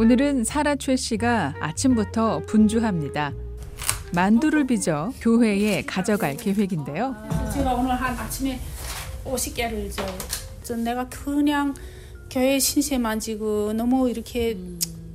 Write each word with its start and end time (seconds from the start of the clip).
오늘은 0.00 0.44
사라 0.44 0.76
최 0.76 0.96
씨가 0.96 1.56
아침부터 1.60 2.40
분주합니다. 2.46 3.34
만두를 4.14 4.66
빚어 4.66 5.12
교회에 5.20 5.82
가져갈 5.82 6.38
계획인데요. 6.38 7.14
제가 7.52 7.74
오늘 7.74 7.90
한 7.90 8.16
아침에 8.16 8.58
50개를 9.26 9.92
저, 9.92 10.02
저 10.62 10.74
내가 10.74 11.06
그냥 11.10 11.74
교회 12.30 12.58
신세 12.58 12.96
만 12.96 13.20
지고 13.20 13.74
너무 13.74 14.08
이렇게 14.08 14.56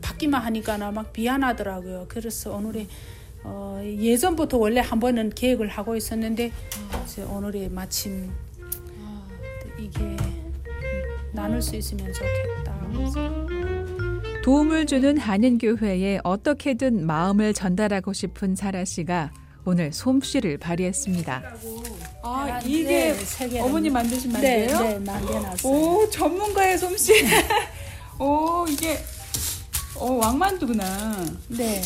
받기만 0.03 0.39
하니까 0.43 0.77
나막 0.77 1.13
미안하더라고요. 1.17 2.05
그래서 2.07 2.53
오늘에 2.53 2.85
어, 3.43 3.81
예전부터 3.83 4.59
원래 4.59 4.81
한 4.81 4.99
번은 4.99 5.31
계획을 5.31 5.67
하고 5.67 5.95
있었는데 5.95 6.51
오늘에 7.31 7.69
마침 7.69 8.31
이게 9.79 10.15
나눌 11.33 11.59
수 11.59 11.75
있으면 11.75 12.13
좋겠다. 12.13 13.44
도움을 14.49 14.85
주는 14.85 15.17
한인교회에 15.17 16.19
어떻게든 16.23 17.07
마음을 17.07 17.51
전달하고 17.51 18.13
싶은 18.13 18.55
사라 18.55 18.85
씨가 18.85 19.33
오늘 19.65 19.91
솜씨를 19.91 20.59
발휘했습니다. 20.59 21.41
아 22.21 22.59
네, 22.63 22.69
이게 22.69 23.13
세 23.15 23.49
개는- 23.49 23.63
어머니 23.63 23.89
만드신 23.89 24.33
네, 24.33 24.67
만두예요? 24.67 24.79
네, 24.99 24.99
만들어놨어요. 24.99 25.73
오 25.73 26.07
전문가의 26.11 26.77
솜씨. 26.77 27.13
오 28.21 28.67
이게 28.69 28.99
어 29.95 30.11
왕만두구나. 30.13 31.25
네. 31.47 31.81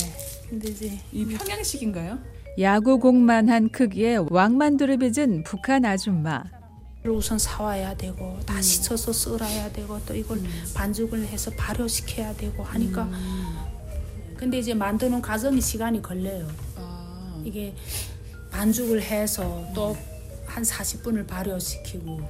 근데 0.49 0.67
이제 0.69 0.99
이 1.13 1.25
평양식인가요? 1.27 2.19
야구공만 2.59 3.47
한 3.47 3.69
크기의 3.69 4.25
왕만두를 4.29 4.97
빚은 4.97 5.43
북한 5.45 5.85
아줌마. 5.85 6.43
우선 7.05 7.39
사와야 7.39 7.95
되고 7.95 8.39
다 8.45 8.61
씻어서 8.61 9.13
썰어야 9.13 9.71
되고 9.71 9.99
또 10.05 10.13
이걸 10.15 10.41
반죽을 10.73 11.25
해서 11.27 11.49
발효시켜야 11.51 12.35
되고 12.35 12.63
하니까 12.63 13.09
근데 14.37 14.59
이제 14.59 14.73
만드는 14.73 15.21
과정이 15.21 15.59
시간이 15.59 16.01
걸려요. 16.01 16.47
아, 16.77 17.41
이게 17.43 17.75
반죽을 18.51 19.01
해서 19.01 19.65
또 19.73 19.95
한 20.49 20.63
40분을 20.63 21.27
발효시키고 21.27 22.21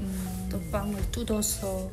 또 0.49 0.61
빵을 0.71 1.11
뜯어서 1.11 1.89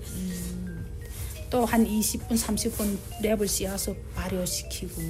또한 1.49 1.87
20분 1.87 2.31
30분 2.31 2.99
랩을 3.23 3.47
씌워서 3.47 3.95
발효시키고 4.15 5.01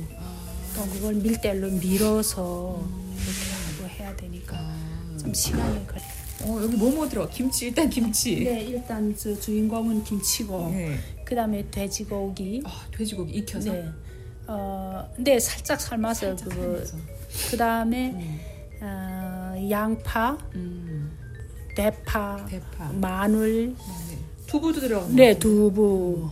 또 0.75 0.87
그걸 0.93 1.15
밀대로 1.15 1.71
밀어서 1.71 2.87
이렇게 3.15 3.83
하고 3.83 3.89
해야 3.95 4.15
되니까 4.15 4.75
좀 5.19 5.33
시간이 5.33 5.87
걸려요. 5.87 6.16
어 6.47 6.63
여기 6.63 6.77
뭐 6.77 6.91
뭐 6.91 7.09
들어? 7.09 7.29
김치 7.29 7.67
일단 7.67 7.91
김치. 7.91 8.45
네, 8.45 8.63
일단 8.65 9.15
저 9.17 9.35
주인공은 9.39 10.05
김치고 10.05 10.71
네. 10.71 10.97
그다음에 11.25 11.69
돼지고기. 11.71 12.63
아 12.65 12.87
돼지고기 12.97 13.33
익혀서. 13.39 13.73
네. 13.73 13.89
어, 14.47 15.11
근데 15.17 15.39
살짝 15.41 15.81
삶아서 15.81 16.37
살짝 16.37 16.49
그거. 16.51 16.63
삶아서. 16.85 16.97
그다음에 17.51 18.11
음. 18.13 18.41
어, 18.83 19.69
양파, 19.71 20.39
음. 20.55 21.17
대파, 21.77 22.47
대파. 22.49 22.93
마늘, 22.93 23.75
네. 23.75 24.19
두부도 24.47 24.81
들어가고. 24.81 25.13
네, 25.13 25.37
두부, 25.39 26.31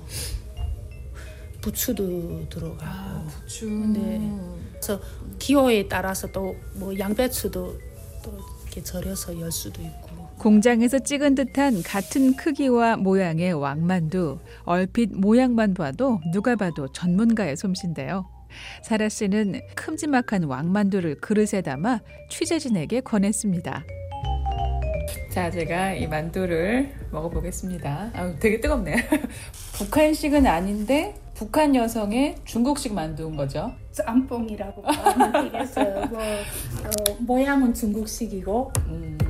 부추도 1.61 2.49
들어가고. 2.49 2.79
아 2.83 3.27
부추. 3.29 3.67
네. 3.69 4.31
그래서 4.71 5.01
기호에 5.39 5.89
따라서 5.89 6.31
또 6.31 6.55
뭐 6.75 6.97
양배추도 6.99 7.79
또 8.23 8.39
이렇게 8.63 8.83
절여서 8.83 9.41
열 9.41 9.51
수도 9.51 9.83
있고. 9.83 10.04
공장에서 10.45 10.99
찍은 10.99 11.37
듯한 11.37 11.83
같은 11.83 12.37
크기와 12.37 12.99
모양의 12.99 13.55
왕만두. 13.55 14.39
얼핏 14.65 15.09
모양만 15.11 15.73
봐도 15.73 16.21
누가 16.33 16.55
봐도 16.55 16.87
전문가의 16.93 17.57
솜씨인데요. 17.57 18.29
사라 18.83 19.09
씨는 19.09 19.63
큼지막한 19.75 20.45
왕만두를 20.45 21.15
그릇에 21.23 21.63
담아 21.63 22.01
취재진에게 22.29 23.01
권했습니다. 23.01 23.85
자, 25.31 25.51
제가 25.51 25.95
이 25.95 26.07
만두를 26.07 26.93
먹어보겠습니다. 27.11 28.11
아, 28.13 28.35
되게 28.39 28.61
뜨겁네. 28.61 28.97
북한식은 29.79 30.47
아닌데 30.47 31.15
북한 31.33 31.75
여성의 31.75 32.37
중국식 32.45 32.93
만두인 32.93 33.35
거죠. 33.35 33.73
짬뽕이라고 33.93 34.83
하면 34.83 35.51
되겠어요. 35.51 36.05
뭐 36.13 36.21
어, 36.21 37.17
모양은 37.21 37.73
중국식이고, 37.73 38.73
음. 38.89 39.24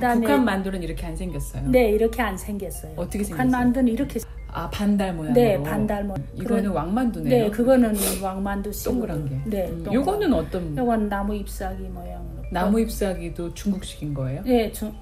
그다음에- 0.00 0.20
북한 0.22 0.44
만두는 0.44 0.82
이렇게 0.82 1.06
안 1.06 1.16
생겼어요. 1.16 1.68
네 1.70 1.90
이렇게 1.90 2.22
안 2.22 2.36
생겼어요. 2.36 2.92
어떻게 2.96 3.18
북한 3.24 3.38
생겼어요? 3.46 3.50
만두는 3.50 3.92
이렇게 3.92 4.20
아 4.50 4.68
반달 4.70 5.14
모양으로. 5.14 5.34
네 5.40 5.62
반달 5.62 6.04
모. 6.04 6.14
이거는 6.34 6.70
왕만두네요. 6.70 7.44
네 7.44 7.50
그거는 7.50 7.94
왕만두. 8.22 8.70
동그란 8.84 9.28
게. 9.28 9.40
네. 9.44 9.68
음, 9.68 9.84
요거는 9.92 10.32
어떤 10.32 10.76
요건 10.76 11.08
나무 11.08 11.34
잎사귀 11.34 11.82
모양으로. 11.82 12.42
나무 12.50 12.80
잎사귀도 12.80 13.52
중국식인 13.54 14.14
거예요? 14.14 14.42
네, 14.44 14.72
중 14.72 14.88
하, 14.88 14.94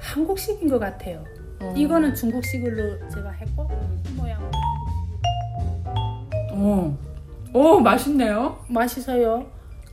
한국식인 0.00 0.68
것 0.68 0.78
같아요. 0.78 1.22
어. 1.60 1.74
이거는 1.76 2.14
중국식으로 2.14 3.08
제가 3.10 3.30
했고 3.32 3.68
이 4.08 4.12
모양은 4.14 4.50
어. 6.52 6.98
오 7.52 7.80
맛있네요. 7.80 8.58
맛있어요. 8.68 9.46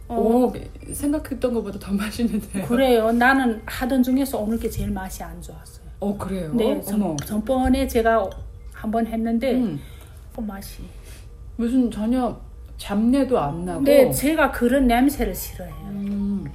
어, 0.08 0.16
오 0.20 0.54
생각했던 0.94 1.54
것보다 1.54 1.80
더 1.80 1.92
맛있는데요. 1.94 2.66
그래요. 2.66 3.12
나는 3.12 3.62
하던 3.66 4.04
중에서 4.04 4.38
오늘 4.40 4.60
게 4.60 4.70
제일 4.70 4.92
맛이 4.92 5.24
안 5.24 5.42
좋았어요. 5.42 5.86
어 6.00 6.18
그래요. 6.18 6.52
네. 6.54 6.80
전, 6.82 7.16
전번에 7.26 7.88
제가 7.88 8.30
한 8.74 8.92
번 8.92 9.08
했는데 9.08 9.54
음, 9.56 9.80
어, 10.36 10.42
맛이. 10.42 10.84
무슨 11.58 11.90
전혀 11.90 12.40
잡내도 12.78 13.40
안 13.40 13.66
나고. 13.66 13.84
네, 13.84 14.12
제가 14.12 14.52
그런 14.52 14.86
냄새를 14.86 15.34
싫어해요. 15.34 15.76
음. 15.88 16.46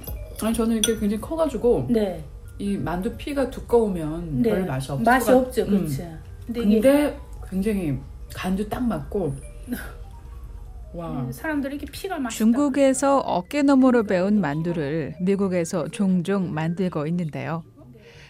아니 0.41 0.53
저는 0.53 0.77
이게 0.77 0.93
굉장히 0.97 1.19
커가지고 1.19 1.87
네, 1.89 2.23
이 2.57 2.77
만두 2.77 3.11
피가 3.17 3.49
두꺼우면 3.49 4.43
네. 4.43 4.49
별 4.51 4.65
맛이 4.65 4.91
없어. 4.91 5.03
맛이 5.03 5.31
없죠, 5.31 5.63
음. 5.63 5.69
그렇죠. 5.79 6.03
근데, 6.45 6.61
근데 6.61 7.19
굉장히 7.49 7.97
간도 8.33 8.67
딱 8.69 8.81
맞고. 8.83 9.35
와. 10.93 11.27
사람들이 11.31 11.75
이렇게 11.77 11.91
피가 11.91 12.19
맛있다. 12.19 12.37
중국에서 12.37 13.19
어깨 13.19 13.61
너머로 13.61 14.03
배운 14.03 14.41
만두를 14.41 15.15
미국에서 15.21 15.87
종종 15.89 16.53
만들고 16.53 17.07
있는데요. 17.07 17.63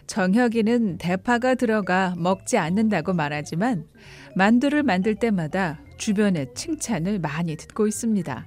정혁이는 0.07 0.97
대파가 0.97 1.55
들어가 1.55 2.13
먹지 2.17 2.57
않는다고 2.57 3.13
말하지만 3.13 3.85
만두를 4.35 4.83
만들 4.83 5.15
때마다 5.15 5.79
주변의 5.97 6.47
칭찬을 6.53 7.19
많이 7.19 7.55
듣고 7.55 7.87
있습니다. 7.87 8.45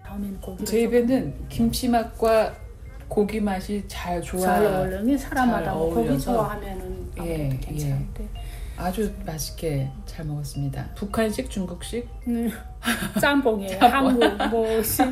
제 0.64 0.82
입에는 0.82 1.48
김치 1.48 1.88
맛과 1.88 2.54
고기 3.08 3.40
맛이 3.40 3.82
잘좀 3.86 4.40
좋아. 4.40 4.46
잘. 4.60 5.02
이게 5.04 5.16
사람마다 5.16 5.64
잘뭐 5.66 5.94
고기. 5.94 6.18
좋아하면은 6.18 7.10
아무래도 7.16 7.42
예, 7.44 7.58
괜찮은데. 7.60 8.28
아주 8.76 9.12
맛있게 9.24 9.90
잘 10.06 10.24
먹었습니다. 10.26 10.90
북한식, 10.94 11.50
중국식, 11.50 12.08
음, 12.26 12.50
짬뽕이에요. 13.20 13.78
한국 13.80 14.48
뭐식. 14.50 15.06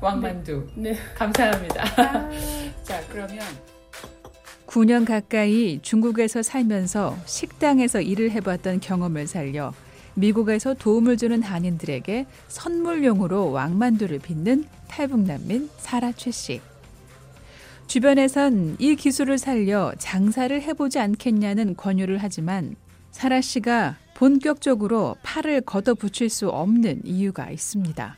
왕만두. 0.00 0.68
네. 0.74 0.96
감사합니다. 1.14 1.84
아, 1.96 2.30
자, 2.82 3.00
그러면 3.08 3.38
9년 4.66 5.06
가까이 5.06 5.80
중국에서 5.82 6.42
살면서 6.42 7.16
식당에서 7.26 8.00
일을 8.00 8.30
해봤던 8.32 8.80
경험을 8.80 9.26
살려 9.26 9.72
미국에서 10.14 10.74
도움을 10.74 11.16
주는 11.16 11.42
한인들에게 11.42 12.26
선물용으로 12.48 13.50
왕만두를 13.50 14.18
빚는 14.18 14.64
탈북 14.88 15.20
난민 15.20 15.70
사라 15.78 16.12
최 16.12 16.30
씨. 16.30 16.60
주변에선 17.92 18.76
이 18.78 18.96
기술을 18.96 19.36
살려 19.36 19.92
장사를 19.98 20.62
해보지 20.62 20.98
않겠냐는 20.98 21.76
권유를 21.76 22.16
하지만 22.16 22.74
사라 23.10 23.42
씨가 23.42 23.98
본격적으로 24.14 25.16
팔을 25.22 25.60
걷어붙일 25.60 26.30
수 26.30 26.48
없는 26.48 27.02
이유가 27.04 27.50
있습니다. 27.50 28.16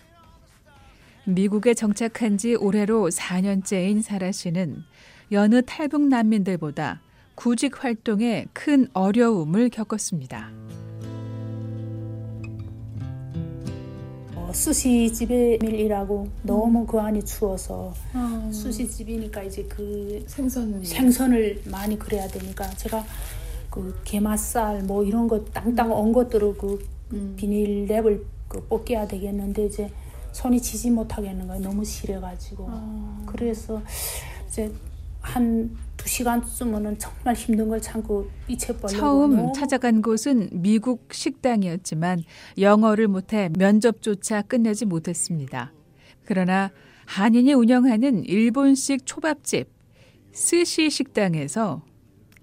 미국에 1.24 1.74
정착한 1.74 2.38
지 2.38 2.54
올해로 2.54 3.08
4년째인 3.08 4.00
사라 4.00 4.30
씨는 4.30 4.84
여느 5.32 5.60
탈북 5.62 6.02
난민들보다 6.02 7.00
구직 7.34 7.82
활동에 7.82 8.46
큰 8.52 8.86
어려움을 8.92 9.70
겪었습니다. 9.70 10.52
어, 14.54 14.56
스시집에 14.56 15.58
일하고 15.62 16.28
너무 16.42 16.86
그 16.86 17.00
안이 17.00 17.24
추워서 17.24 17.92
음. 18.14 18.50
스시집이니까 18.52 19.42
이제 19.42 19.64
그 19.64 20.24
생선 20.28 20.82
생선을 20.84 21.62
많이 21.66 21.98
그래야 21.98 22.28
되니까 22.28 22.70
제가 22.70 23.04
그 23.68 24.00
게맛살 24.04 24.84
뭐 24.84 25.02
이런 25.02 25.26
거 25.26 25.44
땅땅 25.46 25.90
온 25.90 26.12
것들을 26.12 26.56
그 26.56 26.86
음. 27.12 27.34
비닐 27.36 27.88
랩을 27.88 28.22
그 28.46 28.64
벗겨야 28.68 29.08
되겠는데 29.08 29.66
이제 29.66 29.90
손이 30.32 30.62
치지 30.62 30.90
못하겠는 30.90 31.48
거예요. 31.48 31.60
너무 31.62 31.84
시려가지고 31.84 32.66
아. 32.68 33.22
그래서 33.26 33.82
이제 34.46 34.70
한 35.24 35.84
두 36.04 36.10
시간쯤은 36.10 36.98
정말 36.98 37.34
힘든 37.34 37.66
걸 37.70 37.80
참고 37.80 38.28
벌려고 38.74 38.88
처음 38.88 39.52
찾아간 39.54 40.02
곳은 40.02 40.50
미국 40.52 41.08
식당이었지만 41.14 42.20
영어를 42.58 43.08
못해 43.08 43.48
면접조차 43.58 44.42
끝내지 44.42 44.84
못했습니다. 44.84 45.72
그러나 46.26 46.70
한인이 47.06 47.54
운영하는 47.54 48.22
일본식 48.24 49.06
초밥집 49.06 49.70
스시 50.32 50.90
식당에서 50.90 51.82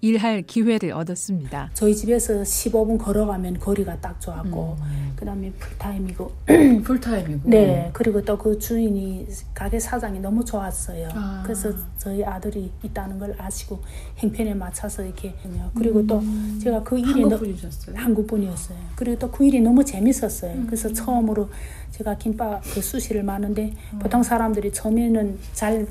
일할 0.06 0.42
기회를 0.42 0.92
얻었습니다. 0.92 1.70
저희 1.74 1.94
집에서 1.94 2.42
15분 2.42 2.98
걸어가면 2.98 3.60
거리가 3.60 4.00
딱 4.00 4.20
좋았고 4.20 4.76
음. 4.82 5.12
그다음에 5.14 5.52
풀타임이고 5.52 6.32
풀타임이고. 6.82 7.48
네 7.48 7.88
그리고 7.92 8.20
또 8.20 8.36
그 8.42 8.58
주인이 8.58 9.28
가게 9.54 9.78
사장이 9.78 10.18
너무 10.18 10.44
좋았어요. 10.44 11.08
아. 11.14 11.42
그래서 11.44 11.70
저희 11.98 12.24
아들이 12.24 12.72
있다는 12.82 13.20
걸 13.20 13.36
아시고 13.38 13.80
행편에 14.18 14.54
맞춰서 14.54 15.04
이렇게. 15.04 15.32
그리고 15.76 16.04
또 16.04 16.20
제가 16.60 16.82
그 16.82 16.98
일이 16.98 17.12
한국 17.20 17.28
너- 17.30 17.38
분이셨어요? 17.38 17.96
한국 17.96 18.26
분이었어요. 18.26 18.78
그리고 18.96 19.18
또 19.20 19.30
그 19.30 19.44
일이 19.46 19.60
너무 19.60 19.84
재밌었어요. 19.84 20.52
음. 20.52 20.66
그래서 20.66 20.92
처음으로 20.92 21.48
제가 21.92 22.16
김밥 22.18 22.60
그 22.74 22.82
수시를 22.82 23.22
마는데 23.22 23.72
보통 24.00 24.24
사람들이 24.24 24.72
처음에는 24.72 25.38
잘 25.52 25.82
이- 25.82 25.86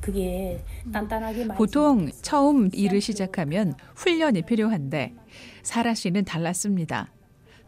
그게 0.00 0.62
단단하게 0.92 1.48
보통 1.48 2.10
처음 2.22 2.70
일을 2.72 3.00
시작하면 3.00 3.74
훈련이 3.96 4.42
필요한데 4.42 5.14
사라 5.62 5.94
씨는 5.94 6.24
달랐습니다. 6.24 7.10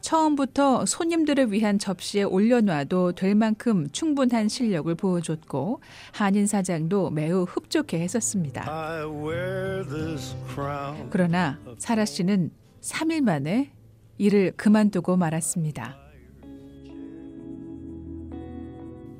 처음부터 0.01 0.87
손님들을 0.87 1.53
위한 1.53 1.79
접시에 1.79 2.23
올려놔도 2.23 3.13
될 3.13 3.35
만큼 3.35 3.89
충분한 3.91 4.49
실력을 4.49 4.95
보여줬고 4.95 5.81
한인 6.13 6.47
사장도 6.47 7.11
매우 7.11 7.43
흡족해 7.43 8.01
했었습니다. 8.01 8.71
I 8.71 9.05
wear 9.05 9.85
this 9.89 10.37
crown. 10.55 11.09
그러나 11.11 11.59
사라 11.79 12.05
씨는 12.05 12.53
3일 12.81 13.23
만에 13.23 13.73
일을 14.19 14.53
그만두고 14.57 15.17
말았습니다. 15.17 15.97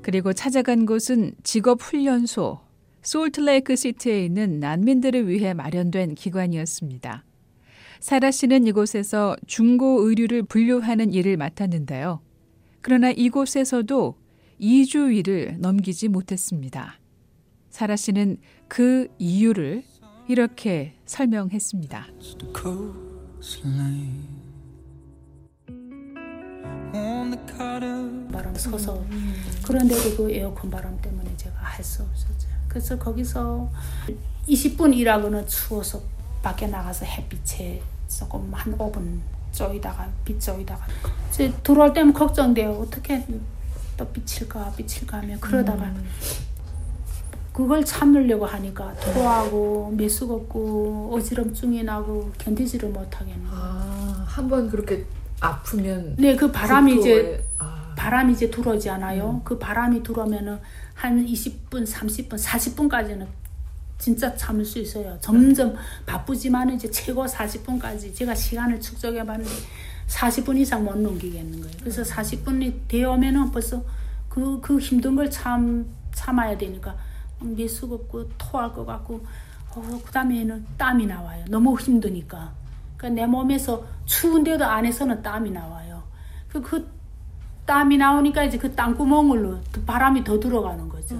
그리고 0.01 0.33
찾아간 0.33 0.85
곳은 0.85 1.33
직업훈련소, 1.43 2.59
솔트레이크 3.01 3.75
시티에 3.75 4.25
있는 4.25 4.59
난민들을 4.59 5.27
위해 5.27 5.53
마련된 5.53 6.15
기관이었습니다. 6.15 7.23
사라 7.99 8.31
씨는 8.31 8.67
이곳에서 8.67 9.35
중고 9.45 10.07
의류를 10.07 10.43
분류하는 10.43 11.13
일을 11.13 11.37
맡았는데요. 11.37 12.21
그러나 12.81 13.11
이곳에서도 13.11 14.15
2주일을 14.61 15.59
넘기지 15.59 16.07
못했습니다. 16.07 16.99
사라 17.69 17.95
씨는 17.95 18.37
그 18.67 19.07
이유를 19.19 19.83
이렇게 20.27 20.93
설명했습니다. 21.05 22.07
서서 28.59 29.03
그런데도 29.65 30.17
그 30.17 30.31
에어컨 30.31 30.69
바람 30.69 30.99
때문에 31.01 31.29
제가 31.37 31.55
할 31.59 31.83
수 31.83 32.03
없었죠. 32.03 32.47
그래서 32.67 32.97
거기서 32.99 33.69
20분 34.47 34.93
일하고는 34.95 35.47
추워서 35.47 36.01
밖에 36.43 36.67
나가서 36.67 37.05
햇빛에 37.05 37.81
조금 38.07 38.51
한 38.53 38.77
5분 38.77 39.19
쪼이다가 39.51 40.07
빛 40.25 40.39
쪼이다가 40.39 40.85
이제 41.29 41.51
들어올 41.63 41.93
때면 41.93 42.13
걱정돼요. 42.13 42.71
어떻게 42.73 43.25
또 43.97 44.07
비칠까 44.07 44.71
비칠까 44.77 45.17
하며 45.17 45.35
그러다가 45.39 45.91
그걸 47.53 47.83
참으려고 47.83 48.45
하니까 48.45 48.93
토하고 48.95 49.93
메수겁고 49.97 51.11
어지럼증이 51.15 51.83
나고 51.83 52.31
견디지를 52.37 52.89
못하겠는 52.89 53.43
거예요. 53.49 53.61
아, 53.61 54.25
한 54.27 54.47
번 54.47 54.69
그렇게 54.69 55.05
아프면 55.41 56.15
네, 56.17 56.35
그 56.35 56.51
바람이 56.51 56.99
이제 56.99 57.43
바람이 57.99 58.31
이제 58.31 58.49
들어오지 58.49 58.89
않아요. 58.91 59.41
그 59.43 59.59
바람이 59.59 60.01
들어오면은 60.03 60.57
한 60.93 61.25
20분, 61.25 61.85
30분, 61.85 62.41
40분까지는 62.41 63.27
진짜 63.97 64.33
참을 64.37 64.63
수 64.63 64.79
있어요. 64.79 65.17
점점 65.19 65.75
바쁘지만 66.05 66.73
이제 66.73 66.89
최고 66.89 67.25
40분까지 67.25 68.15
제가 68.15 68.33
시간을 68.33 68.79
축적해 68.79 69.25
봤는데 69.25 69.51
40분 70.07 70.57
이상 70.57 70.85
못 70.85 70.97
넘기겠는 70.97 71.59
거예요. 71.59 71.75
그래서 71.81 72.01
40분이 72.03 72.87
되어면은 72.87 73.51
벌써 73.51 73.83
그, 74.29 74.61
그 74.61 74.79
힘든 74.79 75.17
걸 75.17 75.29
참, 75.29 75.85
참아야 76.13 76.57
되니까 76.57 76.95
막 77.37 77.49
메수겁고 77.49 78.29
토할 78.37 78.71
것 78.71 78.85
같고 78.85 79.25
어, 79.75 80.01
그 80.05 80.09
다음에는 80.13 80.65
땀이 80.77 81.05
나와요. 81.05 81.43
너무 81.49 81.77
힘드니까. 81.77 82.53
그러니까 82.95 83.21
내 83.21 83.27
몸에서 83.27 83.85
추운데도 84.05 84.63
안에서는 84.63 85.21
땀이 85.21 85.51
나와요. 85.51 86.01
그, 86.47 86.61
그 86.61 86.98
땀이 87.69 87.97
나오니까 87.97 88.45
이제 88.45 88.57
그 88.57 88.73
땀구멍으로 88.73 89.59
또 89.71 89.83
바람이 89.85 90.23
더 90.23 90.39
들어가는 90.39 90.89
거죠. 90.89 91.15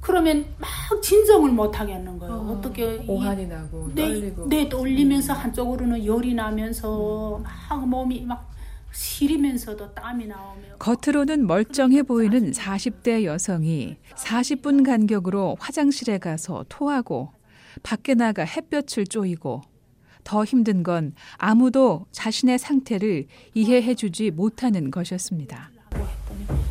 그러면 0.00 0.44
막 0.58 0.68
진정을 1.00 1.52
못 1.52 1.78
하겠는 1.78 2.18
거예요. 2.18 2.34
어, 2.34 2.38
어, 2.38 2.60
떻게 2.60 3.04
오한이 3.06 3.46
나고 3.46 3.88
네, 3.94 4.02
떨리고. 4.02 4.48
네, 4.48 4.68
떨리면서 4.68 5.32
한쪽으로는 5.32 6.04
열이 6.04 6.34
나면서 6.34 7.40
막 7.40 7.88
몸이 7.88 8.24
막 8.26 8.50
시리면서도 8.90 9.94
땀이 9.94 10.26
나오며. 10.26 10.62
겉으로는 10.80 11.46
멀쩡해 11.46 12.02
보이는 12.02 12.50
40대 12.50 13.22
여성이 13.22 13.96
40분 14.16 14.84
간격으로 14.84 15.56
화장실에 15.60 16.18
가서 16.18 16.64
토하고 16.68 17.30
밖에 17.84 18.14
나가 18.14 18.42
햇볕을 18.44 19.06
쪼이고 19.06 19.62
더 20.24 20.44
힘든 20.44 20.82
건 20.82 21.14
아무도 21.36 22.06
자신의 22.12 22.58
상태를 22.58 23.26
이해해 23.54 23.94
주지 23.94 24.30
못하는 24.30 24.90
것이었습니다. 24.90 25.70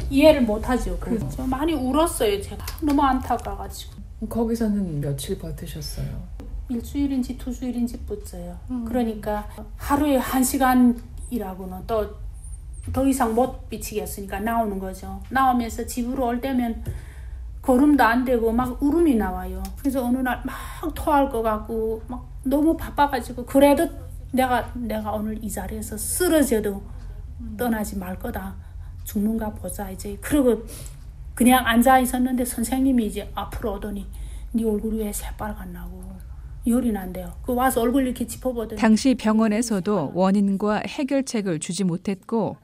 이해를 0.10 0.42
못 0.42 0.68
하죠. 0.70 0.98
그렇죠. 1.00 1.46
많이 1.48 1.74
울었어요. 1.74 2.42
제가 2.42 2.66
너무 2.82 3.02
안타까가지고 3.02 3.94
거기서는 4.30 5.02
며칠 5.02 5.38
버티셨어요? 5.38 6.34
일주일인지 6.70 7.38
두 7.38 7.54
주일인지 7.54 8.00
붙어요. 8.06 8.58
그러니까 8.88 9.48
하루에 9.78 10.18
한 10.18 10.44
시간 10.44 11.00
일하고는 11.30 11.86
또 11.88 12.24
더 12.92 13.08
이상 13.08 13.34
못 13.34 13.70
비치겠으니까 13.70 14.42
나오는 14.42 14.78
거죠. 14.78 15.22
나오면서 15.30 15.86
집으로 15.86 16.28
올 16.28 16.42
때면 16.42 16.84
걸음도 17.62 18.04
안 18.04 18.26
되고 18.26 18.52
막 18.52 18.84
울음이 18.84 19.16
나와요. 19.16 19.64
그래서 19.80 20.04
어느 20.04 20.18
날 20.18 20.42
막 20.44 20.94
토할 20.94 21.30
것 21.30 21.42
같고 21.42 22.02
막 22.10 22.28
너무 22.44 22.76
바빠가지고 22.76 23.46
그래도 23.46 23.88
내가 24.32 24.72
내가 24.76 25.12
오늘 25.14 25.44
이 25.44 25.50
자리에서 25.50 25.98
쓰러져도 25.98 26.82
떠나지 27.58 27.98
말 27.98 28.18
거다. 28.18 28.56
죽는가 29.04 29.54
보자 29.54 29.90
이제 29.92 30.18
그러고 30.22 30.64
그냥 31.34 31.66
앉아 31.66 32.00
있었는데 32.00 32.46
선생님이 32.46 33.08
이제 33.08 33.32
앞으로 33.36 33.74
오더니 33.74 34.08
네 34.54 34.64
얼굴이 34.64 35.00
왜 35.00 35.12
새빨갛나고 35.12 36.14
열이 36.66 36.92
난대요. 36.92 37.34
그 37.44 37.54
와서 37.54 37.82
얼굴 37.82 38.06
이렇게 38.06 38.26
짚어보더니 38.26 38.80
당시 38.80 39.16
병원에서도 39.16 40.12
원인과 40.14 40.84
해결책을 40.88 41.60
주지 41.60 41.84
못했고 41.84 42.58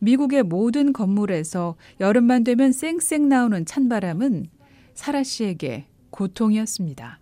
미국의 0.00 0.42
모든 0.42 0.92
건물에서 0.92 1.76
여름만 2.00 2.44
되면 2.44 2.72
쌩쌩 2.72 3.28
나오는 3.28 3.64
찬바람은 3.64 4.46
사라 4.94 5.22
씨에게 5.22 5.86
고통이었습니다. 6.10 7.21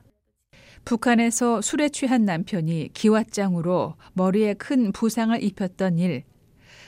북한에서 0.85 1.61
술에 1.61 1.89
취한 1.89 2.25
남편이 2.25 2.91
기왓장으로 2.95 3.95
머리에 4.15 4.55
큰 4.55 4.93
부상을 4.93 5.41
입혔던 5.43 5.99
일. 5.99 6.25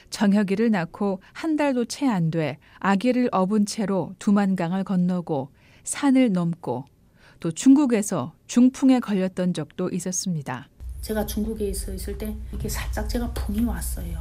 정혁이를 0.09 0.69
낳고 0.71 1.21
한 1.31 1.55
달도 1.55 1.85
채 1.85 2.05
안 2.07 2.29
돼 2.29 2.57
아기를 2.79 3.29
업은 3.31 3.65
채로 3.65 4.13
두만강을 4.19 4.83
건너고 4.83 5.49
산을 5.83 6.31
넘고 6.31 6.85
또 7.39 7.51
중국에서 7.51 8.33
중풍에 8.47 8.99
걸렸던 8.99 9.53
적도 9.53 9.89
있었습니다. 9.89 10.69
제가 11.01 11.25
중국에 11.25 11.69
있어 11.69 11.93
있을 11.93 12.17
때 12.17 12.35
이렇게 12.51 12.69
살짝 12.69 13.09
제가 13.09 13.31
풍이 13.33 13.63
왔어요. 13.65 14.17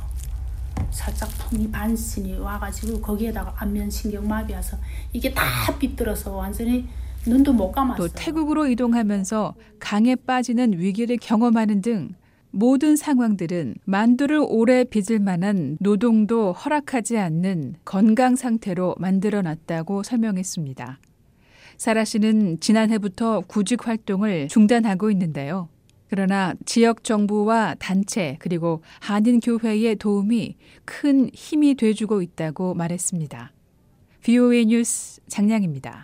살짝 0.90 1.28
풍이 1.38 1.70
반신이 1.70 2.38
와가지고 2.38 3.00
거기에다가 3.00 3.54
안면신경마비 3.58 4.52
와서 4.54 4.76
이게 5.12 5.32
다 5.32 5.44
삐뚤어서 5.78 6.32
완전히 6.34 6.88
눈도 7.26 7.52
못 7.52 7.72
감았어요. 7.72 8.08
또 8.08 8.12
태국으로 8.14 8.66
이동하면서 8.68 9.54
강에 9.78 10.16
빠지는 10.16 10.78
위기를 10.78 11.16
경험하는 11.16 11.82
등 11.82 12.14
모든 12.50 12.96
상황들은 12.96 13.76
만두를 13.84 14.44
오래 14.46 14.84
빚을 14.84 15.18
만한 15.20 15.78
노동도 15.80 16.52
허락하지 16.52 17.16
않는 17.16 17.76
건강 17.84 18.36
상태로 18.36 18.96
만들어 18.98 19.40
놨다고 19.42 20.02
설명했습니다. 20.02 20.98
사라 21.78 22.04
씨는 22.04 22.60
지난해부터 22.60 23.40
구직 23.46 23.86
활동을 23.88 24.48
중단하고 24.48 25.10
있는데요. 25.12 25.68
그러나 26.08 26.52
지역 26.66 27.04
정부와 27.04 27.76
단체 27.78 28.36
그리고 28.38 28.82
한인 29.00 29.40
교회의 29.40 29.96
도움이 29.96 30.56
큰 30.84 31.30
힘이 31.32 31.74
돼주고 31.74 32.20
있다고 32.20 32.74
말했습니다. 32.74 33.50
VOA 34.22 34.66
뉴스 34.66 35.22
장량입니다. 35.28 36.00